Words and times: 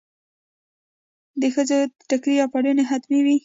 د 1.41 1.43
ښځو 1.53 1.77
ټیکری 2.09 2.33
یا 2.39 2.45
پړونی 2.51 2.83
حتمي 2.91 3.19
وي. 3.25 3.35